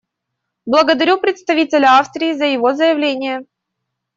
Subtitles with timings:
[0.65, 3.45] Благодарю представителя Австрии за его заявление.